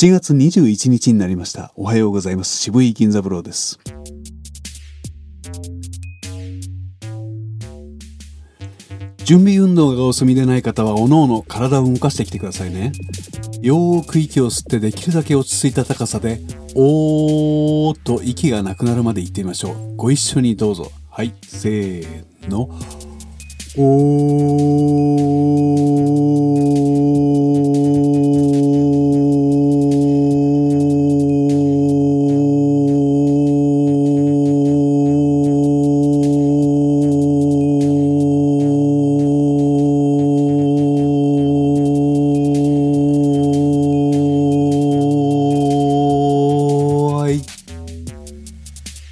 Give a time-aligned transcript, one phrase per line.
[0.00, 1.74] 7月21日になりました。
[1.76, 2.56] おはようございます。
[2.56, 3.78] 渋井銀三郎です。
[9.26, 12.92] 準備運動がお済みでない方は、おのおの体を動かしてきてくださいね。
[13.60, 16.40] よーく息を吸ってできるだけ落ち着いた高さで、
[16.74, 19.96] おーっと息がなくなるまで言ってみましょう。
[19.96, 20.90] ご一緒にどうぞ。
[21.10, 22.70] はい、せーの。
[23.76, 25.99] おー。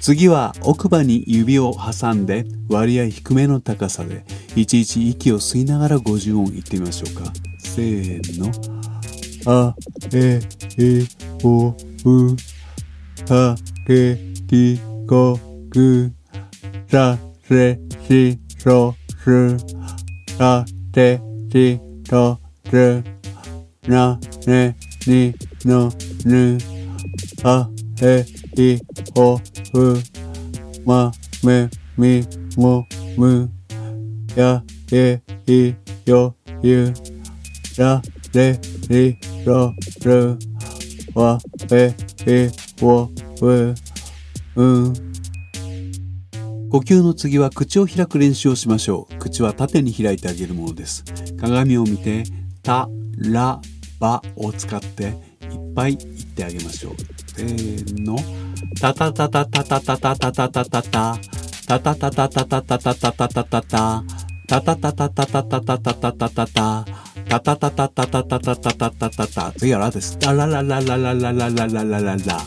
[0.09, 7.31] 次は奥歯に指を挟んで割合低めの高さでいちいち息を吸いながら50音いってみましょうか。
[7.59, 8.51] せーの。
[9.45, 9.75] あ
[10.11, 10.39] え
[10.79, 11.07] い
[11.43, 12.35] おう
[13.31, 14.15] はけ
[14.47, 16.11] きこく
[16.89, 19.57] させしろす
[20.39, 23.03] さてしろす
[23.87, 24.75] なね
[25.05, 25.93] にの
[26.25, 26.57] ぬ
[27.43, 27.69] あ
[28.01, 28.25] え
[28.59, 28.77] い
[29.15, 29.39] ほ
[29.71, 29.97] ふ
[30.85, 31.11] ま
[31.43, 32.21] めみ
[32.57, 33.49] もむ
[34.35, 35.73] やえい
[36.05, 36.93] よゆ
[37.77, 38.01] ら
[41.15, 43.09] わいを
[43.41, 43.75] う
[44.55, 44.93] うん
[46.69, 49.15] 呼吸の次は口を開く練習をしましょう。
[49.17, 51.03] 口は縦に開いてあげるものです。
[51.39, 52.25] 鏡を見て、
[52.61, 52.87] た、
[53.17, 53.59] ら、
[53.99, 55.97] ばを使っていっぱい言
[56.39, 56.95] ってあげましょう。
[57.35, 58.15] せーの。
[58.79, 61.17] たたたたたたたたたたたたた。
[61.67, 64.03] たたたたたたたたたたたたた。
[64.47, 66.85] たたたたたたたたたたたたた。
[67.29, 69.51] たたたたたたたたたたたたた。
[69.57, 70.17] 次はラです。
[70.21, 72.39] ラララララララララララララ。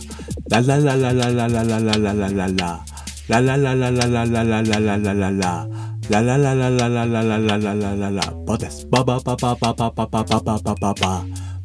[0.48, 2.84] ララララララララララララララ。
[3.28, 5.68] ララララララララララララララ。
[6.10, 8.30] ラララララララララララララ。
[8.44, 8.86] ボです。
[8.88, 11.41] バババババババババババババ。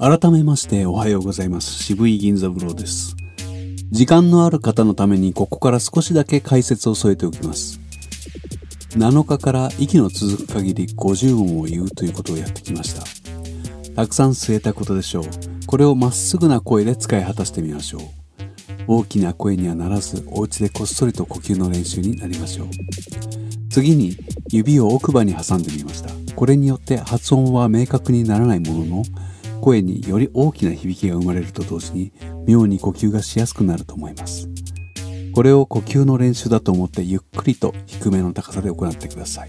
[0.00, 1.82] 改めましておはようございます。
[1.82, 3.16] 渋い銀座ブローです。
[3.90, 7.80] 時間のある方のためにここから少しだけ解説を添えておきます。
[8.90, 13.02] 7日から息の続く限り50音を言うということをやってきました。
[13.96, 15.24] たくさん吸えたことでしょう。
[15.66, 18.02] これをまっすぐな声で使い果たしてみましょう。
[18.86, 22.68] 大きな声にはならずお家でこっそりと呼吸の練習になりましょう。
[23.68, 24.16] 次に
[24.48, 26.10] 指を奥歯に挟んでみました。
[26.36, 29.02] これによって発音は明確にならないものの
[29.60, 32.12] 声により大きな響きが生まれると同時に
[32.46, 34.48] 妙に呼吸がしやすくなると思います。
[35.34, 39.48] これを呼吸の練習だと思ってゆっくりと低めの高さで行ってください。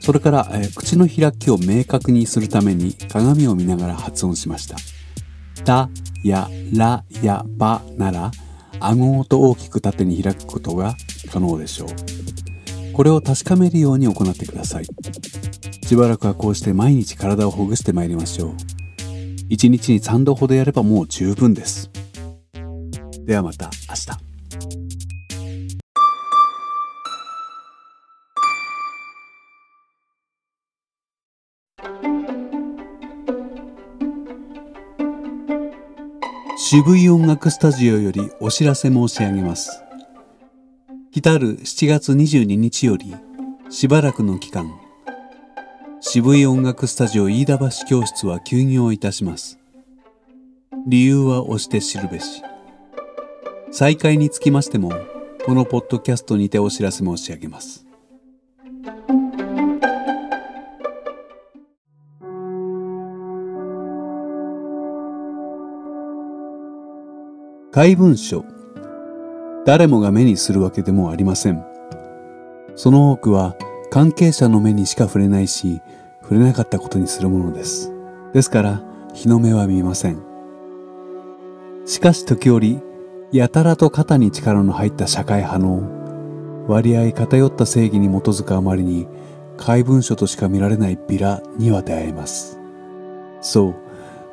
[0.00, 4.76] それから、えー、口の開きを明確にするために鏡を見ながら発音しました。
[5.64, 5.88] た
[6.22, 8.30] やらやばなら
[8.80, 10.94] 顎ごと大きく縦に開くことが
[11.32, 11.88] 可能でしょう。
[12.92, 14.84] これを確かめるように行ってください。
[15.84, 18.54] しばらくはこうして毎日体をほぐしてまいりましょう。
[19.50, 21.90] 1日に3度ほどやればもう十分です。
[23.26, 24.34] ではまた明日。
[36.56, 39.82] 渋い音楽スタジオよりお知らせ申し上げます。
[41.12, 43.14] 来たる7月22日より
[43.68, 44.80] しばらくの期間、
[46.06, 49.58] 渋い音楽スタジオ飯田橋教室は休業いたします。
[50.86, 52.42] 理由は押して知るべし。
[53.72, 54.92] 再開につきましても、
[55.46, 57.86] このポッドキャストにてお知らせ申し上げます。
[67.72, 68.44] 怪文書
[69.64, 71.64] 誰もが目にするわけでもありません
[72.76, 73.56] その多くは
[73.94, 75.80] 関係者の目にしか触れないし
[76.20, 77.92] 触れなかったことにするものです。
[78.32, 78.82] ですから
[79.12, 80.20] 日の目は見ません。
[81.86, 82.82] しかし時折
[83.30, 89.06] やたらと肩に力の入った社会派の割合偏った正義に基づくあまりに
[89.56, 92.58] 怪文書としか見られないビラには出会えます。
[93.42, 93.74] そう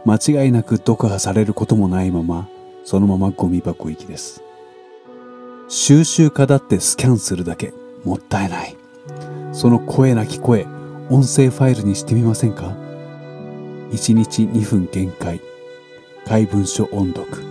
[0.09, 2.49] 間違いなく読破されることもないまま
[2.83, 4.41] そのままゴミ箱行きです。
[5.67, 8.80] 収集家だってスキャンするだけもったいない。
[9.51, 10.65] その声なき声
[11.09, 12.75] 音声ファイルにしてみませんか
[13.91, 15.41] ？1日2分限界。
[16.25, 17.50] 怪文書音読。